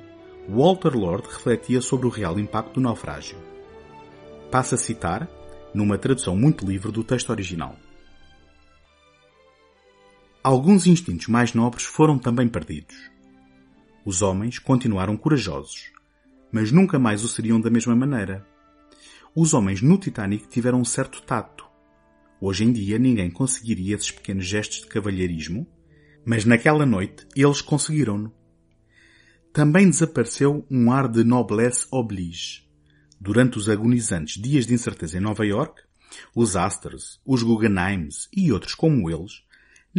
Walter 0.47 0.95
Lord 0.95 1.27
refletia 1.27 1.81
sobre 1.81 2.05
o 2.05 2.09
real 2.09 2.39
impacto 2.39 2.75
do 2.75 2.81
naufrágio. 2.81 3.37
Passa 4.51 4.75
a 4.75 4.77
citar, 4.77 5.27
numa 5.73 5.97
tradução 5.97 6.35
muito 6.35 6.65
livre 6.65 6.91
do 6.91 7.03
texto 7.03 7.31
original. 7.31 7.75
Alguns 10.43 10.85
instintos 10.85 11.27
mais 11.27 11.53
nobres 11.53 11.85
foram 11.85 12.19
também 12.19 12.47
perdidos. 12.47 12.95
Os 14.05 14.21
homens 14.21 14.59
continuaram 14.59 15.17
corajosos, 15.17 15.91
mas 16.51 16.71
nunca 16.71 16.99
mais 16.99 17.23
o 17.23 17.27
seriam 17.27 17.59
da 17.59 17.71
mesma 17.71 17.95
maneira. 17.95 18.45
Os 19.35 19.51
homens 19.51 19.81
no 19.81 19.97
Titanic 19.97 20.47
tiveram 20.47 20.79
um 20.79 20.85
certo 20.85 21.23
tato. 21.23 21.65
Hoje 22.39 22.65
em 22.65 22.71
dia 22.71 22.99
ninguém 22.99 23.31
conseguiria 23.31 23.95
esses 23.95 24.11
pequenos 24.11 24.45
gestos 24.45 24.81
de 24.81 24.87
cavalheirismo, 24.87 25.67
mas 26.23 26.45
naquela 26.45 26.85
noite 26.85 27.25
eles 27.35 27.61
conseguiram-no. 27.61 28.31
Também 29.51 29.89
desapareceu 29.89 30.63
um 30.69 30.91
ar 30.91 31.07
de 31.07 31.23
noblesse 31.23 31.87
oblige. 31.89 32.63
Durante 33.19 33.57
os 33.57 33.67
agonizantes 33.67 34.39
dias 34.39 34.67
de 34.67 34.75
incerteza 34.75 35.17
em 35.17 35.21
Nova 35.21 35.43
York, 35.43 35.81
os 36.35 36.55
Astors, 36.55 37.19
os 37.25 37.41
Guggenheims 37.41 38.29
e 38.31 38.51
outros 38.51 38.75
como 38.75 39.09
eles 39.09 39.43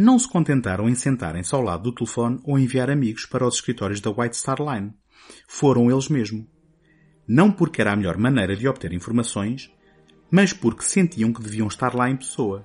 não 0.03 0.19
se 0.19 0.29
contentaram 0.29 0.87
em 0.87 0.93
sentarem-se 0.93 1.55
ao 1.55 1.61
lado 1.61 1.83
do 1.83 1.91
telefone 1.91 2.39
ou 2.43 2.59
enviar 2.59 2.87
amigos 2.87 3.25
para 3.25 3.47
os 3.47 3.55
escritórios 3.55 3.99
da 3.99 4.11
White 4.11 4.37
Star 4.37 4.59
Line. 4.61 4.93
Foram 5.47 5.89
eles 5.89 6.07
mesmos. 6.07 6.45
Não 7.27 7.51
porque 7.51 7.81
era 7.81 7.93
a 7.93 7.95
melhor 7.95 8.15
maneira 8.15 8.55
de 8.55 8.67
obter 8.67 8.93
informações, 8.93 9.73
mas 10.29 10.53
porque 10.53 10.83
sentiam 10.83 11.33
que 11.33 11.41
deviam 11.41 11.67
estar 11.67 11.95
lá 11.95 12.09
em 12.09 12.15
pessoa. 12.15 12.63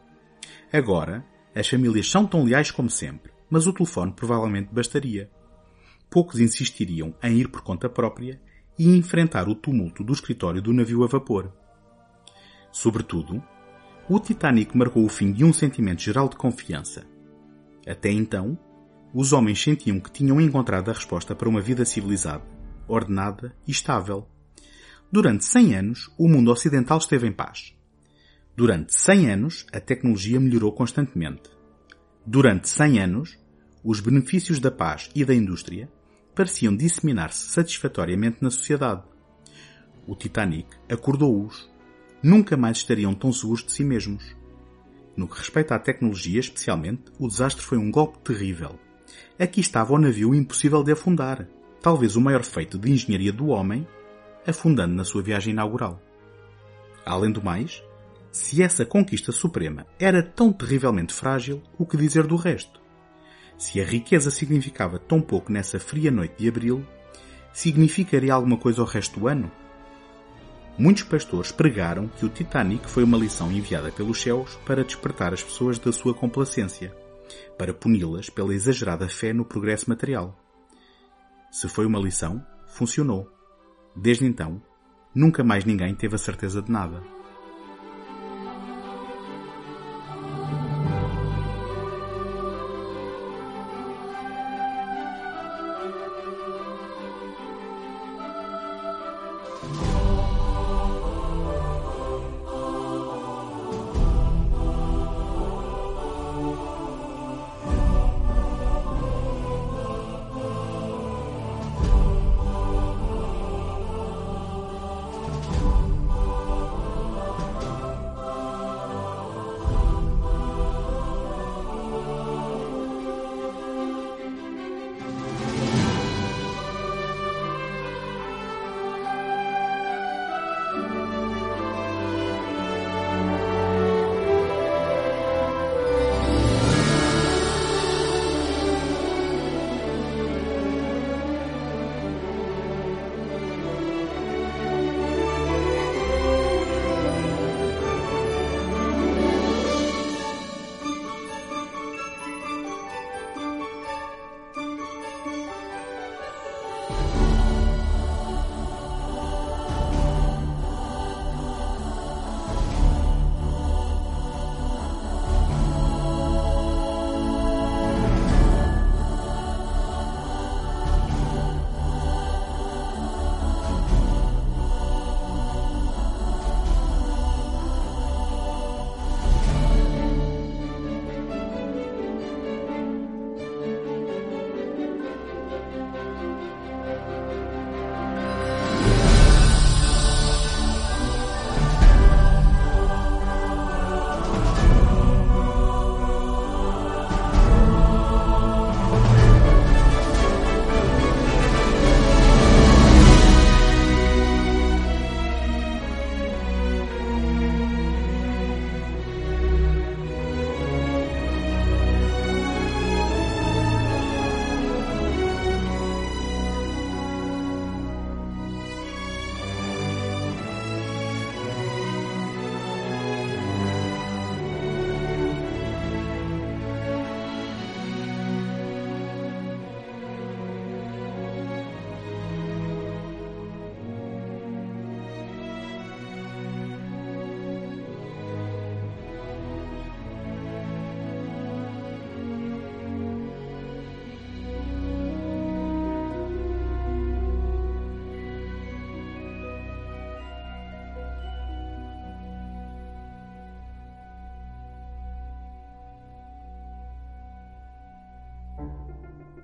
Agora, 0.70 1.24
as 1.54 1.66
famílias 1.66 2.10
são 2.10 2.26
tão 2.26 2.44
leais 2.44 2.70
como 2.70 2.90
sempre, 2.90 3.32
mas 3.48 3.66
o 3.66 3.72
telefone 3.72 4.12
provavelmente 4.12 4.72
bastaria. 4.72 5.30
Poucos 6.10 6.38
insistiriam 6.38 7.14
em 7.22 7.38
ir 7.38 7.48
por 7.48 7.62
conta 7.62 7.88
própria 7.88 8.38
e 8.78 8.94
enfrentar 8.94 9.48
o 9.48 9.54
tumulto 9.54 10.04
do 10.04 10.12
escritório 10.12 10.60
do 10.60 10.72
navio 10.72 11.02
a 11.02 11.06
vapor. 11.06 11.50
Sobretudo, 12.70 13.42
o 14.08 14.20
Titanic 14.20 14.76
marcou 14.76 15.04
o 15.04 15.08
fim 15.08 15.32
de 15.32 15.44
um 15.44 15.52
sentimento 15.52 16.02
geral 16.02 16.28
de 16.28 16.36
confiança. 16.36 17.11
Até 17.86 18.10
então, 18.10 18.58
os 19.14 19.32
homens 19.32 19.62
sentiam 19.62 20.00
que 20.00 20.10
tinham 20.10 20.40
encontrado 20.40 20.90
a 20.90 20.94
resposta 20.94 21.34
para 21.34 21.48
uma 21.48 21.60
vida 21.60 21.84
civilizada, 21.84 22.44
ordenada 22.88 23.54
e 23.66 23.70
estável. 23.70 24.26
Durante 25.10 25.44
100 25.44 25.74
anos, 25.76 26.10
o 26.18 26.28
mundo 26.28 26.50
ocidental 26.50 26.98
esteve 26.98 27.26
em 27.26 27.32
paz. 27.32 27.74
Durante 28.56 28.94
100 28.94 29.30
anos, 29.30 29.66
a 29.72 29.80
tecnologia 29.80 30.40
melhorou 30.40 30.72
constantemente. 30.72 31.50
Durante 32.24 32.68
100 32.68 33.00
anos, 33.00 33.38
os 33.84 34.00
benefícios 34.00 34.60
da 34.60 34.70
paz 34.70 35.10
e 35.14 35.24
da 35.24 35.34
indústria 35.34 35.90
pareciam 36.34 36.74
disseminar-se 36.76 37.50
satisfatoriamente 37.50 38.38
na 38.40 38.50
sociedade. 38.50 39.02
O 40.06 40.14
Titanic 40.14 40.68
acordou-os. 40.88 41.70
Nunca 42.22 42.56
mais 42.56 42.78
estariam 42.78 43.14
tão 43.14 43.32
seguros 43.32 43.64
de 43.64 43.72
si 43.72 43.84
mesmos. 43.84 44.36
No 45.16 45.28
que 45.28 45.38
respeita 45.38 45.74
à 45.74 45.78
tecnologia, 45.78 46.40
especialmente, 46.40 47.04
o 47.18 47.28
desastre 47.28 47.62
foi 47.62 47.78
um 47.78 47.90
golpe 47.90 48.18
terrível, 48.20 48.78
aqui 49.38 49.60
estava 49.60 49.92
o 49.92 49.98
navio 49.98 50.34
impossível 50.34 50.82
de 50.82 50.92
afundar, 50.92 51.46
talvez 51.80 52.16
o 52.16 52.20
maior 52.20 52.44
feito 52.44 52.78
de 52.78 52.90
engenharia 52.90 53.32
do 53.32 53.48
homem, 53.48 53.86
afundando 54.46 54.94
na 54.94 55.04
sua 55.04 55.22
viagem 55.22 55.52
inaugural. 55.52 56.00
Além 57.04 57.32
do 57.32 57.42
mais, 57.42 57.82
se 58.30 58.62
essa 58.62 58.86
conquista 58.86 59.32
suprema 59.32 59.86
era 59.98 60.22
tão 60.22 60.52
terrivelmente 60.52 61.12
frágil, 61.12 61.62
o 61.78 61.84
que 61.84 61.96
dizer 61.96 62.26
do 62.26 62.36
resto? 62.36 62.80
Se 63.58 63.80
a 63.80 63.84
riqueza 63.84 64.30
significava 64.30 64.98
tão 64.98 65.20
pouco 65.20 65.52
nessa 65.52 65.78
fria 65.78 66.10
noite 66.10 66.34
de 66.38 66.48
abril, 66.48 66.86
significaria 67.52 68.32
alguma 68.32 68.56
coisa 68.56 68.82
o 68.82 68.86
resto 68.86 69.20
do 69.20 69.28
ano? 69.28 69.50
Muitos 70.78 71.02
pastores 71.02 71.52
pregaram 71.52 72.08
que 72.08 72.24
o 72.24 72.28
Titanic 72.30 72.88
foi 72.88 73.04
uma 73.04 73.18
lição 73.18 73.52
enviada 73.52 73.92
pelos 73.92 74.20
céus 74.20 74.58
para 74.64 74.82
despertar 74.82 75.32
as 75.34 75.42
pessoas 75.42 75.78
da 75.78 75.92
sua 75.92 76.14
complacência, 76.14 76.94
para 77.58 77.74
puni-las 77.74 78.30
pela 78.30 78.54
exagerada 78.54 79.08
fé 79.08 79.32
no 79.32 79.44
progresso 79.44 79.88
material. 79.88 80.38
Se 81.50 81.68
foi 81.68 81.84
uma 81.84 82.00
lição, 82.00 82.44
funcionou. 82.66 83.30
Desde 83.94 84.24
então, 84.24 84.62
nunca 85.14 85.44
mais 85.44 85.66
ninguém 85.66 85.94
teve 85.94 86.14
a 86.14 86.18
certeza 86.18 86.62
de 86.62 86.72
nada. 86.72 87.02